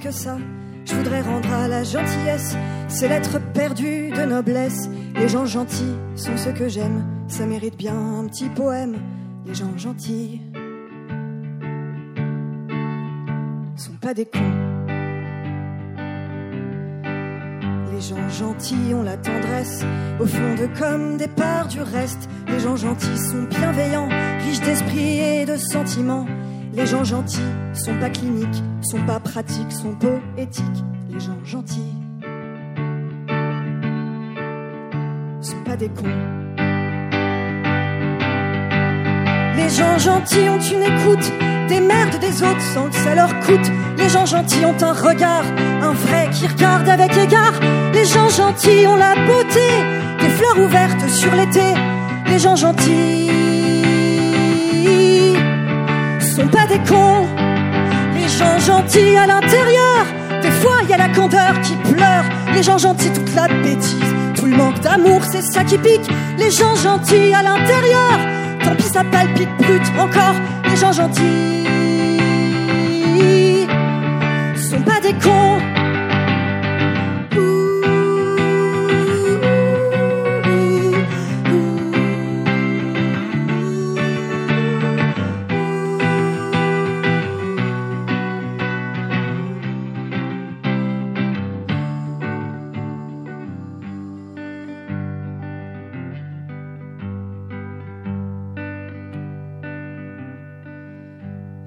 Que 0.00 0.10
ça. 0.10 0.38
Je 0.86 0.94
voudrais 0.94 1.20
rendre 1.20 1.52
à 1.52 1.68
la 1.68 1.84
gentillesse 1.84 2.56
ces 2.88 3.08
lettres 3.08 3.38
perdues 3.52 4.10
de 4.10 4.24
noblesse. 4.24 4.88
Les 5.14 5.28
gens 5.28 5.44
gentils 5.44 5.94
sont 6.16 6.36
ceux 6.36 6.52
que 6.52 6.68
j'aime, 6.68 7.04
ça 7.28 7.46
mérite 7.46 7.76
bien 7.76 7.94
un 7.94 8.26
petit 8.26 8.48
poème. 8.48 8.96
Les 9.46 9.54
gens 9.54 9.76
gentils 9.76 10.40
sont 13.76 13.96
pas 14.00 14.14
des 14.14 14.24
cons. 14.24 14.38
Les 17.92 18.00
gens 18.00 18.28
gentils 18.30 18.94
ont 18.94 19.02
la 19.02 19.18
tendresse 19.18 19.84
au 20.18 20.26
fond 20.26 20.54
de 20.54 20.66
comme 20.78 21.18
des 21.18 21.28
parts 21.28 21.68
du 21.68 21.82
reste. 21.82 22.28
Les 22.48 22.58
gens 22.58 22.76
gentils 22.76 23.18
sont 23.18 23.42
bienveillants, 23.50 24.08
riches 24.46 24.60
d'esprit 24.60 25.18
et 25.18 25.44
de 25.44 25.56
sentiments. 25.56 26.26
Les 26.72 26.86
gens 26.86 27.02
gentils 27.02 27.38
sont 27.74 27.96
pas 27.98 28.10
cliniques, 28.10 28.62
sont 28.82 29.04
pas 29.04 29.18
pratiques, 29.18 29.72
sont 29.72 29.94
poétiques. 29.94 30.84
Les 31.10 31.18
gens 31.18 31.38
gentils 31.44 31.94
sont 35.40 35.64
pas 35.64 35.76
des 35.76 35.88
cons. 35.88 36.04
Les 39.56 39.68
gens 39.68 39.98
gentils 39.98 40.48
ont 40.48 40.60
une 40.60 40.82
écoute 40.82 41.32
des 41.68 41.80
merdes 41.80 42.18
des 42.20 42.42
autres 42.42 42.60
sans 42.60 42.88
que 42.88 42.94
ça 42.94 43.16
leur 43.16 43.38
coûte. 43.40 43.70
Les 43.98 44.08
gens 44.08 44.26
gentils 44.26 44.64
ont 44.64 44.80
un 44.80 44.92
regard, 44.92 45.44
un 45.82 45.92
vrai 45.92 46.28
qui 46.32 46.46
regarde 46.46 46.88
avec 46.88 47.16
égard. 47.16 47.54
Les 47.92 48.04
gens 48.04 48.28
gentils 48.28 48.86
ont 48.86 48.96
la 48.96 49.14
beauté 49.26 49.68
des 50.20 50.28
fleurs 50.28 50.58
ouvertes 50.64 51.08
sur 51.08 51.34
l'été. 51.34 51.74
Les 52.26 52.38
gens 52.38 52.54
gentils 52.54 53.19
Les 56.70 58.28
gens 58.28 58.58
gentils 58.60 59.16
à 59.16 59.26
l'intérieur, 59.26 60.06
des 60.40 60.50
fois 60.52 60.76
y 60.88 60.92
a 60.92 60.98
la 60.98 61.08
candeur 61.08 61.60
qui 61.62 61.74
pleure, 61.74 62.24
les 62.54 62.62
gens 62.62 62.78
gentils, 62.78 63.10
toute 63.10 63.34
la 63.34 63.48
bêtise, 63.48 64.14
tout 64.36 64.46
le 64.46 64.56
manque 64.56 64.78
d'amour, 64.78 65.20
c'est 65.28 65.42
ça 65.42 65.64
qui 65.64 65.76
pique. 65.78 66.08
Les 66.38 66.50
gens 66.52 66.76
gentils 66.76 67.34
à 67.34 67.42
l'intérieur, 67.42 68.18
tant 68.62 68.76
pis 68.76 68.84
ça 68.84 69.02
palpite 69.02 69.48
brut 69.58 69.82
encore. 69.98 70.34
Les 70.70 70.76
gens 70.76 70.92
gentils 70.92 71.66
sont 74.56 74.82
pas 74.82 75.00
des 75.00 75.14
cons. 75.14 75.69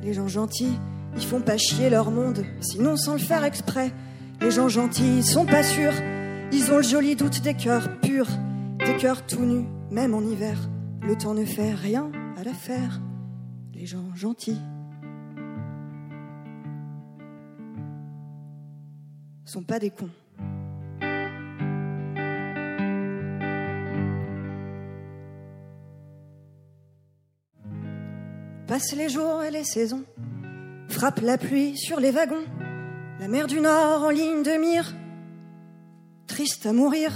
Les 0.03 0.13
gens 0.13 0.27
gentils, 0.27 0.79
ils 1.15 1.23
font 1.23 1.41
pas 1.41 1.57
chier 1.57 1.89
leur 1.89 2.11
monde, 2.11 2.45
sinon 2.59 2.97
sans 2.97 3.13
le 3.13 3.19
faire 3.19 3.45
exprès. 3.45 3.91
Les 4.41 4.51
gens 4.51 4.67
gentils, 4.67 5.19
ils 5.19 5.23
sont 5.23 5.45
pas 5.45 5.63
sûrs, 5.63 5.93
ils 6.51 6.71
ont 6.71 6.77
le 6.77 6.83
joli 6.83 7.15
doute 7.15 7.41
des 7.41 7.53
cœurs 7.53 7.87
purs, 8.01 8.27
des 8.79 8.97
cœurs 8.97 9.25
tout 9.25 9.45
nus, 9.45 9.65
même 9.91 10.13
en 10.13 10.21
hiver. 10.21 10.57
Le 11.01 11.17
temps 11.17 11.33
ne 11.33 11.45
fait 11.45 11.73
rien 11.73 12.11
à 12.37 12.43
l'affaire. 12.43 12.99
Les 13.73 13.85
gens 13.85 14.13
gentils 14.13 14.59
sont 19.45 19.63
pas 19.63 19.79
des 19.79 19.89
cons. 19.89 20.09
Passent 28.73 28.95
les 28.95 29.07
jours 29.07 29.43
et 29.43 29.51
les 29.51 29.65
saisons, 29.65 30.03
frappe 30.89 31.19
la 31.21 31.37
pluie 31.37 31.77
sur 31.77 31.99
les 31.99 32.09
wagons, 32.09 32.43
la 33.19 33.27
mer 33.27 33.45
du 33.45 33.61
Nord 33.61 34.01
en 34.01 34.09
ligne 34.09 34.41
de 34.41 34.59
mire. 34.59 34.95
Triste 36.25 36.65
à 36.65 36.73
mourir, 36.73 37.11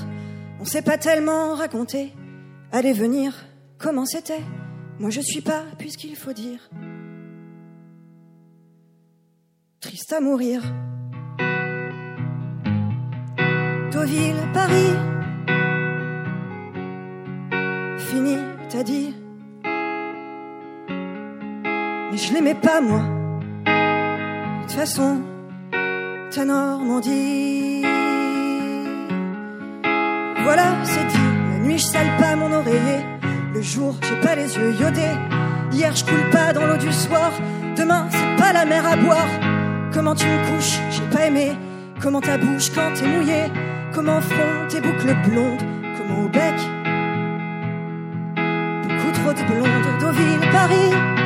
on 0.59 0.65
sait 0.65 0.83
pas 0.83 0.99
tellement 0.99 1.55
raconter. 1.55 2.13
Allez 2.71 2.93
venir, 2.93 3.43
comment 3.79 4.05
c'était? 4.05 4.43
Moi 4.99 5.09
je 5.09 5.19
suis 5.19 5.41
pas, 5.41 5.63
puisqu'il 5.79 6.15
faut 6.15 6.31
dire. 6.31 6.69
Triste 9.79 10.13
à 10.13 10.21
mourir. 10.21 10.61
Deauville, 13.91 14.43
Paris. 14.53 14.93
Fini, 17.97 18.37
t'as 18.69 18.83
dit. 18.83 19.15
Je 22.17 22.33
l'aimais 22.33 22.55
pas, 22.55 22.81
moi. 22.81 23.01
De 23.63 24.63
toute 24.63 24.71
façon, 24.71 25.21
ta 26.31 26.45
Normandie. 26.45 27.83
Voilà, 30.43 30.63
c'est 30.83 31.05
dit. 31.05 31.29
La 31.51 31.59
nuit, 31.59 31.77
je 31.77 31.83
sale 31.83 32.07
pas 32.17 32.35
mon 32.35 32.51
oreiller. 32.51 33.05
Le 33.53 33.61
jour, 33.61 33.95
j'ai 34.01 34.19
pas 34.27 34.35
les 34.35 34.51
yeux 34.57 34.73
iodés. 34.81 35.15
Hier, 35.71 35.95
je 35.95 36.05
coule 36.05 36.27
pas 36.31 36.53
dans 36.53 36.65
l'eau 36.65 36.77
du 36.77 36.91
soir. 36.91 37.31
Demain, 37.75 38.07
c'est 38.09 38.35
pas 38.41 38.51
la 38.51 38.65
mer 38.65 38.83
à 38.87 38.95
boire. 38.95 39.29
Comment 39.93 40.15
tu 40.15 40.25
me 40.25 40.39
couches, 40.47 40.79
j'ai 40.89 41.15
pas 41.15 41.27
aimé. 41.27 41.51
Comment 42.01 42.21
ta 42.21 42.39
bouche 42.39 42.71
quand 42.73 42.93
t'es 42.95 43.05
mouillée. 43.05 43.45
Comment 43.93 44.21
front 44.21 44.67
tes 44.69 44.81
boucles 44.81 45.15
blondes. 45.29 45.61
Comment 45.97 46.25
au 46.25 46.29
bec. 46.29 46.55
Beaucoup 48.81 49.11
trop 49.11 49.33
de 49.33 49.43
blondes. 49.53 49.99
Deauville, 49.99 50.49
Paris 50.51 51.16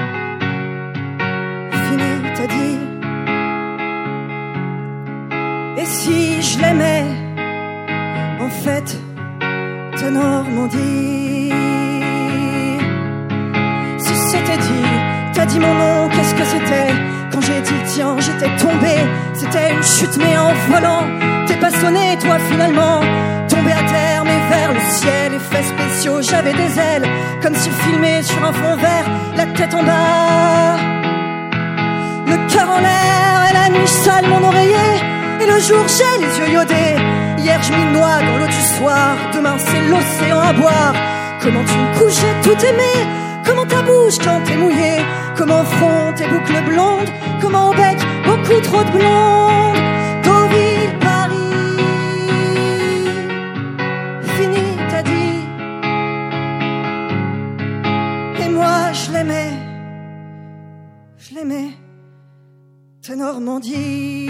en 8.40 8.50
fait, 8.50 8.98
ta 9.98 10.10
Normandie. 10.10 11.52
Si 13.98 14.16
c'était 14.16 14.58
dit, 14.58 14.90
t'as 15.34 15.46
dit 15.46 15.60
mon 15.60 15.74
nom, 15.74 16.10
qu'est-ce 16.10 16.36
que 16.36 16.44
c'était? 16.44 16.94
Quand 17.32 17.42
j'ai 17.42 17.62
dit 17.62 17.82
tiens, 17.88 18.16
j'étais 18.20 18.56
tombé, 18.58 18.96
c'était 19.34 19.74
une 19.74 19.84
chute, 19.84 20.18
mais 20.18 20.38
en 20.38 20.54
volant, 20.70 21.04
t'es 21.48 21.56
pas 21.56 21.72
sonné, 21.72 22.18
toi 22.20 22.38
finalement. 22.50 23.00
Tombé 23.48 23.72
à 23.72 23.84
terre, 23.84 24.24
mais 24.24 24.40
vers 24.50 24.74
le 24.74 24.80
ciel, 24.90 25.34
effets 25.34 25.64
spéciaux, 25.64 26.22
j'avais 26.22 26.54
des 26.54 26.80
ailes, 26.80 27.08
comme 27.42 27.56
si 27.56 27.70
filmé 27.70 28.22
sur 28.24 28.44
un 28.44 28.54
fond 28.54 28.76
vert, 28.78 29.08
la 29.36 29.46
tête 29.48 29.74
en 29.74 29.84
bas. 29.84 30.78
Le 32.28 32.38
cœur 32.54 32.70
en 32.70 32.80
l'air 32.80 33.50
et 33.50 33.54
la 33.54 33.70
nuit 33.78 33.88
sale 33.88 34.28
mon 34.28 34.44
oreiller 34.48 35.21
et 35.42 35.48
le 35.54 35.60
jour 35.60 35.86
j'ai 35.88 36.14
les 36.24 36.34
yeux 36.40 36.54
iodés. 36.54 36.96
Hier 37.40 37.62
je 37.62 37.72
m'y 37.74 37.86
noie 37.94 38.20
dans 38.28 38.38
l'eau 38.38 38.48
du 38.48 38.64
soir. 38.78 39.16
Demain 39.34 39.58
c'est 39.58 39.84
l'océan 39.92 40.40
à 40.40 40.54
boire. 40.54 40.94
Comment 41.42 41.64
tu 41.64 41.78
me 41.78 41.98
couches 41.98 42.20
j'ai 42.22 42.36
tout 42.46 42.66
aimé. 42.66 42.94
Comment 43.46 43.66
ta 43.66 43.82
bouche 43.82 44.20
quand 44.24 44.42
t'es 44.46 44.56
mouillé 44.56 45.02
comment 45.42 45.64
front 45.64 46.14
tes 46.16 46.28
boucles 46.28 46.64
blondes. 46.70 47.10
Comment 47.42 47.70
au 47.70 47.74
bec 47.74 47.98
beaucoup 48.26 48.62
trop 48.62 48.84
de 48.84 48.92
blondes. 48.92 49.82
Deauville 50.24 50.94
Paris. 51.00 51.56
Fini 54.36 54.66
t'as 54.90 55.04
dit. 55.04 55.40
Et 58.44 58.50
moi 58.50 58.92
je 58.94 59.12
l'aimais. 59.14 59.54
Je 61.18 61.36
l'aimais. 61.36 61.72
Ta 63.02 63.16
Normandie. 63.16 64.30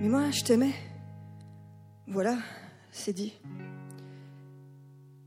Mais 0.00 0.08
moi, 0.08 0.30
je 0.30 0.44
t'aimais. 0.44 0.74
Voilà, 2.06 2.36
c'est 2.92 3.12
dit. 3.12 3.34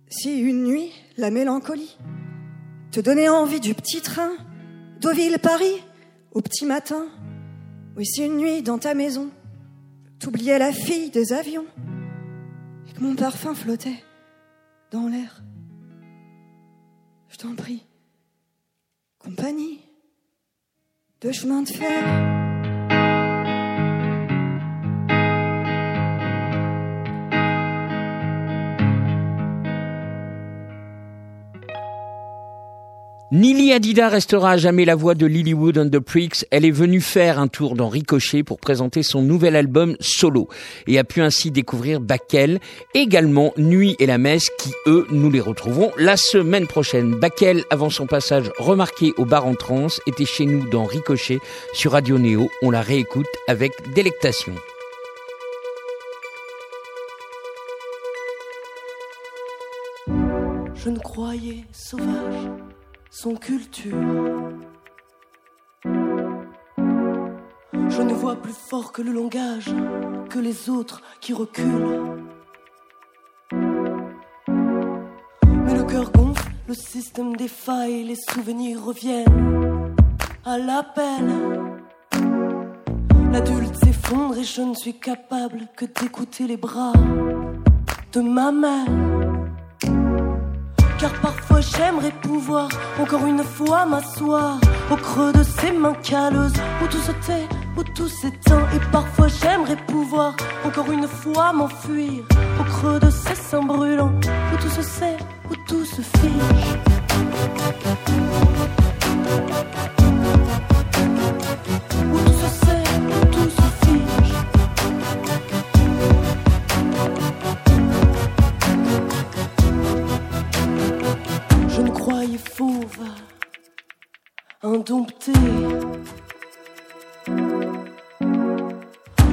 Si 0.07 0.39
une 0.39 0.63
nuit, 0.63 0.91
la 1.17 1.29
mélancolie 1.29 1.97
te 2.91 2.99
donnait 2.99 3.29
envie 3.29 3.59
du 3.59 3.73
petit 3.73 4.01
train, 4.01 4.31
Deauville-Paris, 4.99 5.83
au 6.31 6.41
petit 6.41 6.65
matin, 6.65 7.07
oui, 7.97 8.05
si 8.05 8.25
une 8.25 8.37
nuit 8.37 8.61
dans 8.61 8.77
ta 8.77 8.93
maison, 8.93 9.29
t'oubliais 10.19 10.59
la 10.59 10.71
fille 10.71 11.09
des 11.09 11.33
avions, 11.33 11.65
et 12.87 12.93
que 12.93 13.01
mon 13.01 13.15
parfum 13.15 13.55
flottait 13.55 14.03
dans 14.91 15.07
l'air, 15.07 15.41
je 17.29 17.37
t'en 17.37 17.55
prie, 17.55 17.85
compagnie 19.19 19.81
de 21.21 21.31
chemin 21.31 21.61
de 21.61 21.69
fer. 21.69 22.30
Nili 33.33 33.71
Hadida 33.71 34.09
restera 34.09 34.51
à 34.51 34.57
jamais 34.57 34.83
la 34.83 34.95
voix 34.95 35.15
de 35.15 35.25
Lilywood 35.25 35.77
and 35.77 35.87
the 35.89 35.99
Pricks. 35.99 36.45
Elle 36.51 36.65
est 36.65 36.69
venue 36.71 36.99
faire 36.99 37.39
un 37.39 37.47
tour 37.47 37.75
dans 37.75 37.87
Ricochet 37.87 38.43
pour 38.43 38.59
présenter 38.59 39.03
son 39.03 39.21
nouvel 39.21 39.55
album 39.55 39.95
solo 40.01 40.49
et 40.85 40.99
a 40.99 41.05
pu 41.05 41.21
ainsi 41.21 41.49
découvrir 41.49 42.01
Bakel, 42.01 42.59
également 42.93 43.53
Nuit 43.55 43.95
et 43.99 44.05
la 44.05 44.17
Messe 44.17 44.49
qui, 44.59 44.73
eux, 44.85 45.07
nous 45.11 45.31
les 45.31 45.39
retrouverons 45.39 45.93
la 45.97 46.17
semaine 46.17 46.67
prochaine. 46.67 47.15
Bakel, 47.21 47.63
avant 47.69 47.89
son 47.89 48.05
passage 48.05 48.51
remarqué 48.57 49.13
au 49.15 49.23
bar 49.23 49.45
en 49.45 49.55
trans, 49.55 49.87
était 50.07 50.25
chez 50.25 50.45
nous 50.45 50.69
dans 50.69 50.83
Ricochet 50.83 51.39
sur 51.71 51.93
Radio 51.93 52.19
Néo. 52.19 52.49
On 52.61 52.69
la 52.69 52.81
réécoute 52.81 53.27
avec 53.47 53.71
délectation. 53.95 54.55
Je 60.75 60.89
ne 60.89 60.99
croyais 60.99 61.63
sauvage 61.71 62.49
son 63.11 63.35
culture. 63.35 63.93
Je 65.83 65.89
ne 68.01 68.13
vois 68.13 68.37
plus 68.37 68.53
fort 68.53 68.93
que 68.93 69.01
le 69.01 69.11
langage, 69.11 69.69
que 70.29 70.39
les 70.39 70.69
autres 70.69 71.01
qui 71.19 71.33
reculent. 71.33 72.21
Mais 73.51 73.59
le 75.75 75.83
cœur 75.83 76.09
gonfle, 76.11 76.47
Le 76.67 76.73
système 76.73 77.35
défaille, 77.35 78.05
les 78.05 78.15
souvenirs 78.15 78.81
reviennent 78.81 79.93
à 80.45 80.57
l'appel. 80.57 81.59
L'adulte 83.29 83.75
s'effondre 83.75 84.37
et 84.37 84.45
je 84.45 84.61
ne 84.61 84.73
suis 84.73 84.97
capable 84.97 85.67
que 85.75 85.83
d'écouter 85.83 86.47
les 86.47 86.55
bras 86.55 86.93
de 88.13 88.21
ma 88.21 88.53
mère. 88.53 89.20
Car 91.01 91.13
parfois 91.13 91.61
j'aimerais 91.61 92.11
pouvoir 92.21 92.69
encore 92.99 93.25
une 93.25 93.43
fois 93.43 93.87
m'asseoir 93.87 94.59
au 94.91 94.95
creux 94.95 95.33
de 95.33 95.41
ses 95.41 95.71
mains 95.71 95.95
calleuses 96.03 96.53
où 96.79 96.85
tout 96.85 97.01
se 97.01 97.11
tait, 97.25 97.47
où 97.75 97.83
tout 97.83 98.07
s'éteint. 98.07 98.67
Et 98.75 98.79
parfois 98.91 99.27
j'aimerais 99.27 99.77
pouvoir 99.87 100.35
encore 100.63 100.91
une 100.91 101.07
fois 101.07 101.53
m'enfuir 101.53 102.23
au 102.59 102.63
creux 102.65 102.99
de 102.99 103.09
ses 103.09 103.33
seins 103.33 103.63
brûlants 103.63 104.13
où 104.53 104.57
tout 104.61 104.69
se 104.69 104.83
sait, 104.83 105.17
où 105.49 105.55
tout 105.67 105.85
se 105.85 106.03
fige. 106.03 106.77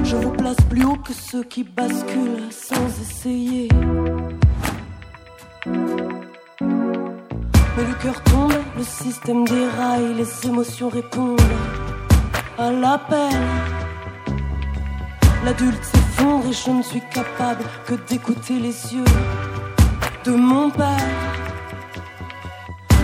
Je 0.03 0.15
vous 0.17 0.31
place 0.31 0.57
plus 0.69 0.83
haut 0.83 0.97
que 0.97 1.13
ceux 1.13 1.43
qui 1.43 1.63
basculent 1.63 2.51
sans 2.51 3.01
essayer. 3.01 3.69
Mais 5.65 7.85
le 7.87 7.93
cœur 8.03 8.21
tombe, 8.23 8.51
le 8.75 8.83
système 8.83 9.45
déraille, 9.45 10.13
les 10.17 10.45
émotions 10.45 10.89
répondent 10.89 11.39
à 12.57 12.71
l'appel. 12.71 13.31
L'adulte 15.45 15.85
s'effondre 15.85 16.47
et 16.49 16.53
je 16.53 16.69
ne 16.69 16.83
suis 16.83 17.03
capable 17.13 17.63
que 17.85 17.93
d'écouter 18.09 18.59
les 18.59 18.93
yeux 18.93 19.05
de 20.25 20.31
mon 20.31 20.69
père. 20.69 21.07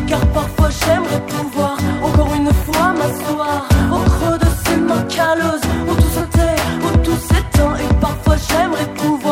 Car 0.06 0.26
parfois 0.34 0.70
j'aimerais 0.70 1.26
pouvoir 1.28 1.78
m'asseoir 2.94 3.68
au 3.92 4.00
creux 4.10 4.38
de 4.38 4.50
ses 4.66 4.78
mains 4.78 5.06
calleuses 5.10 5.62
où 5.90 5.96
tout 5.96 6.14
se 6.18 6.26
tait, 6.38 6.62
où 6.84 6.98
tout 7.04 7.20
s'éteint. 7.28 7.76
Et 7.78 7.94
parfois 8.00 8.36
j'aimerais 8.48 8.90
pouvoir 8.96 9.25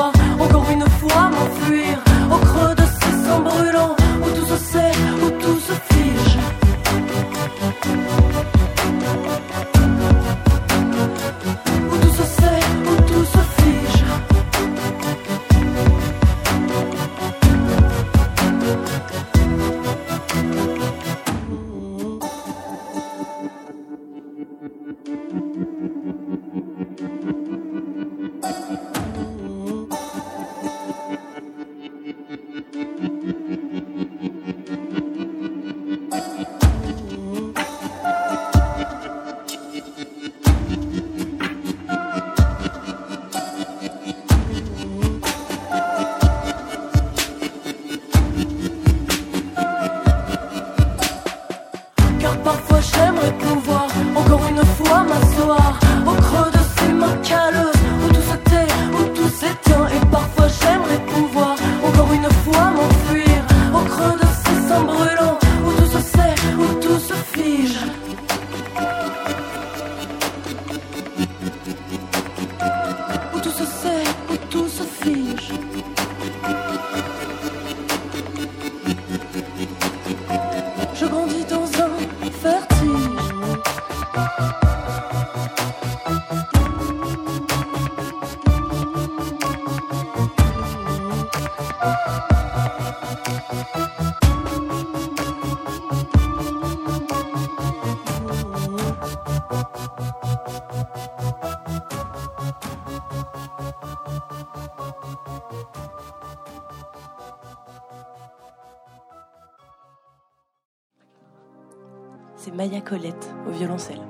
C'est 112.43 112.51
Maya 112.51 112.81
Colette 112.81 113.33
au 113.47 113.51
violoncelle 113.51 114.01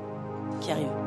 qui 0.60 0.72
arrive. 0.72 1.03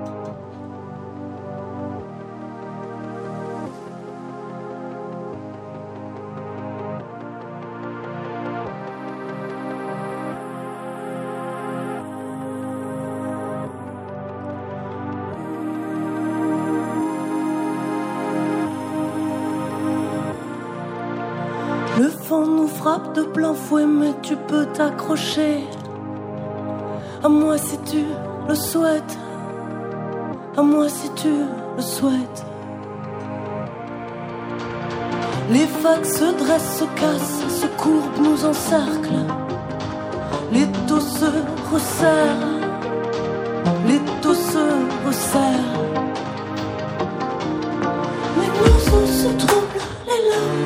De 22.99 23.23
plein 23.23 23.55
fouet, 23.55 23.87
mais 23.87 24.13
tu 24.23 24.37
peux 24.37 24.67
t'accrocher. 24.67 25.65
À 27.23 27.29
moi 27.29 27.59
si 27.59 27.79
tu 27.79 28.05
le 28.49 28.55
souhaites. 28.55 29.19
À 30.57 30.63
moi 30.63 30.89
si 30.89 31.11
tu 31.11 31.29
le 31.77 31.83
souhaites. 31.83 32.45
Les 35.51 35.67
vagues 35.83 36.05
se 36.05 36.25
dressent, 36.43 36.79
se 36.79 36.85
cassent, 37.01 37.61
se 37.61 37.67
courbent, 37.81 38.21
nous 38.23 38.45
encerclent. 38.45 39.27
Les 40.53 40.67
taux 40.87 41.01
se 41.01 41.27
resserrent. 41.73 42.55
Les 43.87 44.01
taux 44.23 44.35
se 44.35 44.65
resserrent. 45.07 45.83
Mais 48.39 48.47
nous 48.47 48.97
on 48.99 49.07
se 49.07 49.47
trouble, 49.47 49.81
les 50.07 50.21
larmes 50.31 50.66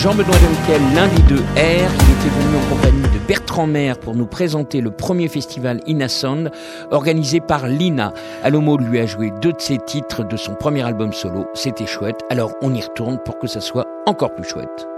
Jean-Benoît 0.00 0.34
Dunkel, 0.36 0.80
l'un 0.94 1.08
des 1.08 1.22
deux 1.24 1.42
R, 1.56 1.58
il 1.58 1.76
était 1.76 2.34
venu 2.34 2.56
en 2.56 2.74
compagnie 2.74 3.02
de 3.02 3.26
Bertrand 3.28 3.66
Maire 3.66 3.98
pour 3.98 4.14
nous 4.14 4.24
présenter 4.24 4.80
le 4.80 4.90
premier 4.90 5.28
festival 5.28 5.82
Innocent 5.86 6.44
organisé 6.90 7.40
par 7.40 7.66
Lina. 7.66 8.14
Alomo 8.42 8.78
lui 8.78 8.98
a 8.98 9.04
joué 9.04 9.30
deux 9.42 9.52
de 9.52 9.60
ses 9.60 9.76
titres 9.76 10.24
de 10.24 10.38
son 10.38 10.54
premier 10.54 10.80
album 10.80 11.12
solo. 11.12 11.48
C'était 11.52 11.86
chouette, 11.86 12.20
alors 12.30 12.54
on 12.62 12.72
y 12.72 12.80
retourne 12.80 13.18
pour 13.26 13.38
que 13.38 13.46
ça 13.46 13.60
soit 13.60 13.86
encore 14.06 14.34
plus 14.34 14.48
chouette. 14.48 14.89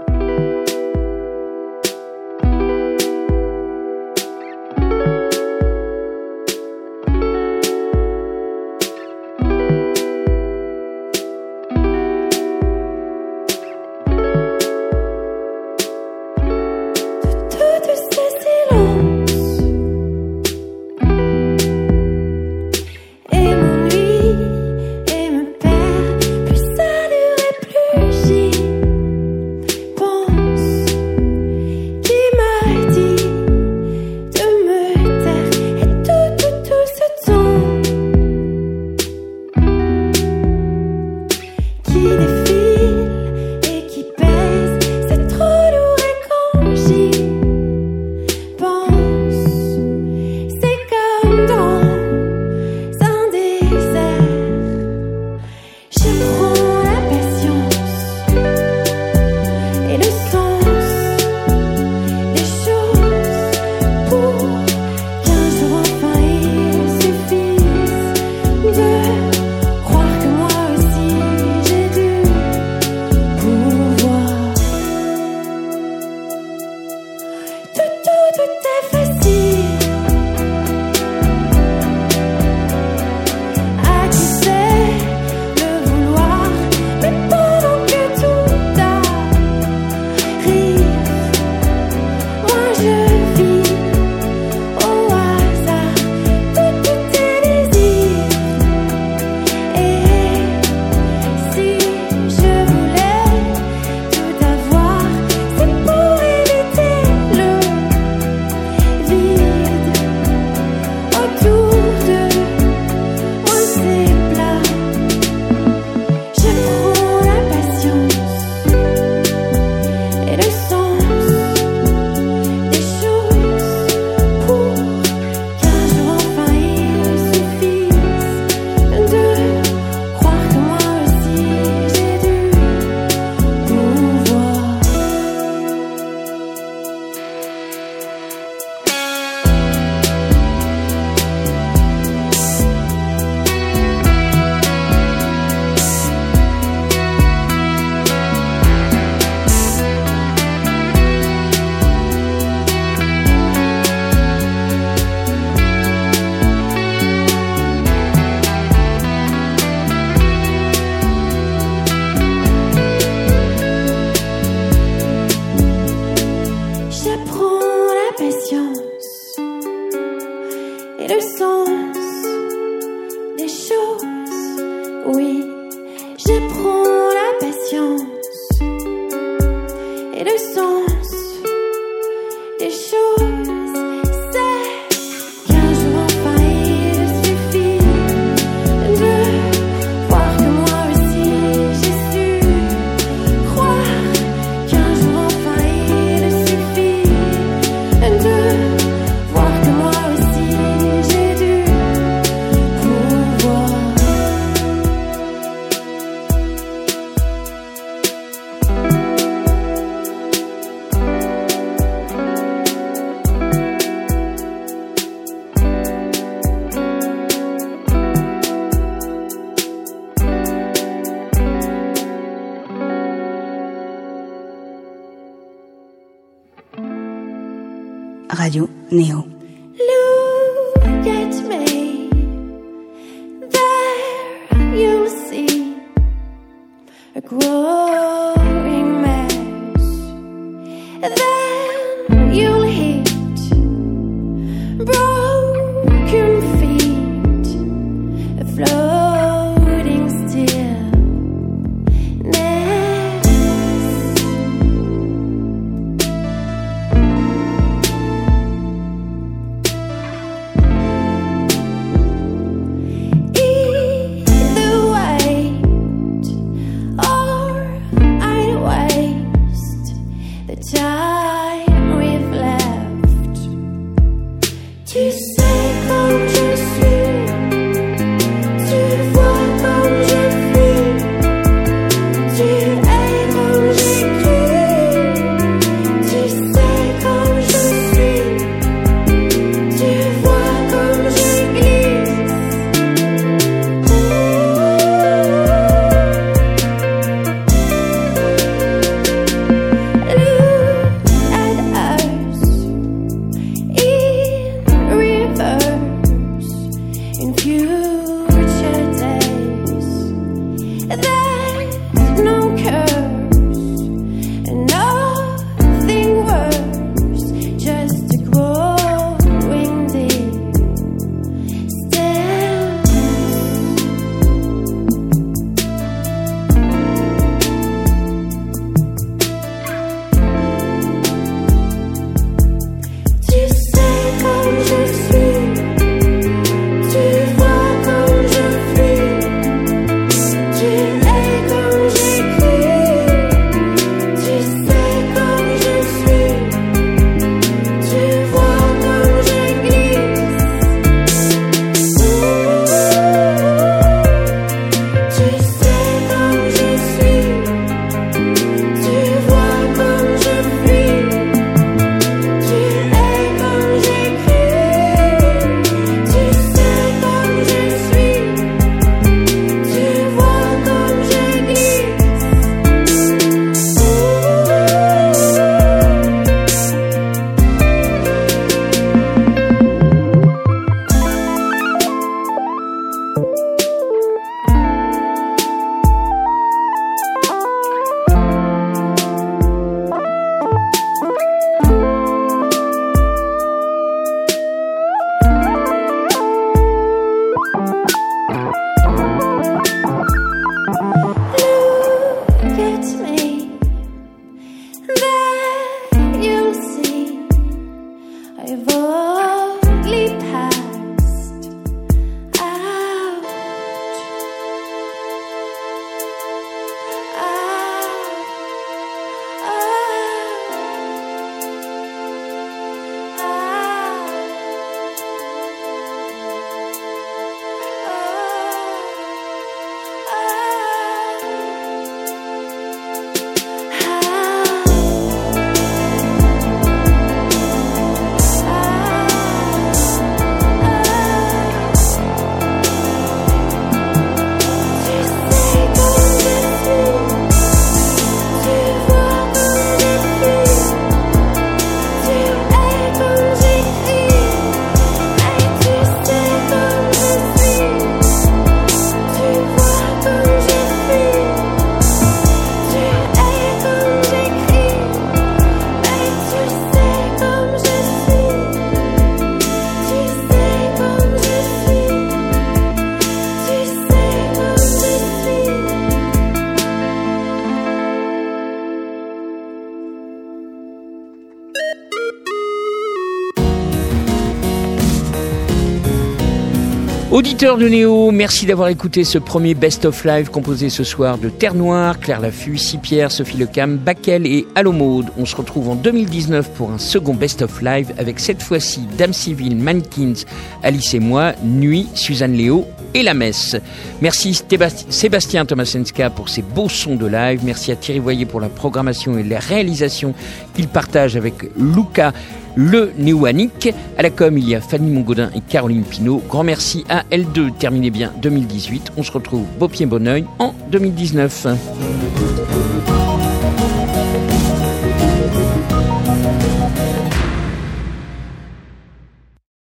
Auditeurs 487.13 487.57
de 487.59 487.67
Néo, 487.69 488.09
merci 488.09 488.47
d'avoir 488.47 488.69
écouté 488.69 489.03
ce 489.03 489.19
premier 489.19 489.53
Best 489.53 489.85
of 489.85 490.03
Live 490.03 490.31
composé 490.31 490.71
ce 490.71 490.83
soir 490.83 491.19
de 491.19 491.29
Terre 491.29 491.53
Noire, 491.53 491.99
Claire 491.99 492.19
Laffut, 492.19 492.57
Sipierre, 492.57 493.11
Sophie 493.11 493.37
Lecam, 493.37 493.77
Bakel 493.77 494.25
et 494.25 494.47
Alomode. 494.55 495.05
On 495.19 495.25
se 495.25 495.35
retrouve 495.35 495.69
en 495.69 495.75
2019 495.75 496.49
pour 496.53 496.71
un 496.71 496.79
second 496.79 497.13
Best 497.13 497.43
of 497.43 497.61
Live 497.61 497.93
avec 497.99 498.19
cette 498.19 498.41
fois-ci 498.41 498.79
Dame 498.97 499.13
Civile, 499.13 499.55
Mankins, 499.57 500.23
Alice 500.63 500.95
et 500.95 500.99
moi, 500.99 501.33
Nuit, 501.43 501.87
Suzanne 501.93 502.33
Léo 502.33 502.65
et 502.95 503.03
La 503.03 503.13
Messe. 503.13 503.57
Merci 504.01 504.31
Sébast- 504.33 504.87
Sébastien 504.89 505.45
Tomasenska 505.45 506.09
pour 506.09 506.29
ses 506.29 506.41
beaux 506.41 506.67
sons 506.69 506.95
de 506.95 507.05
live. 507.05 507.41
Merci 507.45 507.71
à 507.71 507.75
Thierry 507.75 507.99
Voyer 507.99 508.25
pour 508.25 508.41
la 508.41 508.49
programmation 508.49 509.19
et 509.19 509.23
la 509.23 509.37
réalisation 509.37 510.15
qu'il 510.55 510.67
partage 510.67 511.15
avec 511.15 511.35
Luca 511.59 512.11
le 512.55 512.91
Néouanique. 512.97 513.73
À 513.97 514.01
la 514.01 514.09
com, 514.09 514.37
il 514.37 514.47
y 514.47 514.55
a 514.55 514.61
Fanny 514.61 514.91
Mongodin 514.91 515.29
et 515.35 515.41
Caroline 515.41 515.83
Pinault. 515.83 516.21
Grand 516.27 516.43
merci 516.43 516.83
à 516.89 517.03
L2. 517.11 517.53
Terminez 517.57 517.89
bien 517.89 518.11
2018. 518.21 518.93
On 518.97 519.03
se 519.03 519.11
retrouve 519.11 519.45
beau 519.59 519.67
pied 519.67 519.85
bon 519.85 520.07
oeil 520.07 520.25
en 520.39 520.53
2019. 520.71 522.32